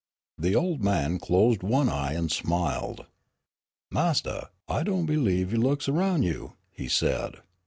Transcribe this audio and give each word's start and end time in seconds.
The 0.39 0.55
old 0.55 0.83
man 0.83 1.19
closed 1.19 1.61
one 1.61 1.87
eye 1.87 2.13
and 2.13 2.31
smiled. 2.31 3.05
"Mastah, 3.91 4.49
I 4.67 4.81
don' 4.81 5.05
b'lieve 5.05 5.51
you 5.51 5.59
looks 5.59 5.87
erroun' 5.87 6.23
you," 6.23 6.53
he 6.71 6.87
said. 6.87 7.35